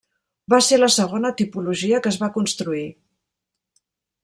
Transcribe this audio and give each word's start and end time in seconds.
Va 0.53 0.59
ser 0.67 0.79
la 0.79 0.87
segona 0.95 1.31
tipologia 1.41 2.01
que 2.07 2.11
es 2.15 2.19
va 2.25 2.31
construir. 2.41 2.87